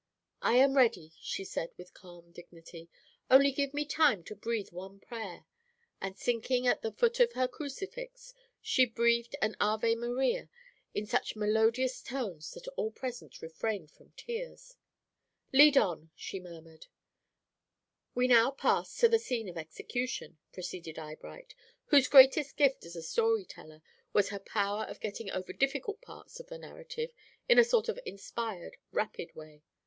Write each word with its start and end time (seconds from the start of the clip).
"'I 0.41 0.55
am 0.55 0.77
ready,' 0.77 1.13
she 1.21 1.43
said, 1.45 1.69
with 1.77 1.93
calm 1.93 2.31
dignity; 2.31 2.89
'only 3.29 3.51
give 3.51 3.71
me 3.71 3.85
time 3.85 4.23
to 4.23 4.35
breathe 4.35 4.71
one 4.71 4.99
prayer,' 4.99 5.45
and, 6.01 6.17
sinking 6.17 6.65
at 6.65 6.81
the 6.81 6.91
foot 6.91 7.19
of 7.19 7.33
her 7.33 7.47
crucifix, 7.47 8.33
she 8.63 8.83
breathed 8.83 9.35
an 9.43 9.55
Ave 9.59 9.93
Maria 9.93 10.49
in 10.95 11.05
such 11.05 11.35
melodious 11.35 12.01
tones 12.01 12.49
that 12.55 12.67
all 12.69 12.89
present 12.89 13.43
refrained 13.43 13.91
from 13.91 14.11
tears. 14.17 14.73
"'Lead 15.53 15.77
on,' 15.77 16.09
she 16.15 16.39
murmured. 16.39 16.87
"We 18.15 18.27
now 18.27 18.49
pass 18.49 18.97
to 19.01 19.07
the 19.07 19.19
scene 19.19 19.47
of 19.47 19.55
execution," 19.59 20.39
proceeded 20.51 20.97
Eyebright, 20.97 21.53
whose 21.89 22.07
greatest 22.07 22.57
gift 22.57 22.85
as 22.87 22.95
a 22.95 23.03
storyteller 23.03 23.83
was 24.13 24.29
her 24.29 24.39
power 24.39 24.81
of 24.85 24.99
getting 24.99 25.29
over 25.29 25.53
difficult 25.53 26.01
parts 26.01 26.39
of 26.39 26.47
the 26.47 26.57
narrative 26.57 27.11
in 27.47 27.59
a 27.59 27.63
sort 27.63 27.87
of 27.87 27.99
inspired, 28.03 28.77
rapid 28.91 29.35
way. 29.35 29.61